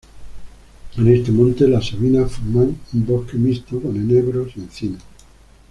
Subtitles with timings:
[0.97, 5.03] En este monte, las sabinas forman una bosque mixto con enebros y encinas.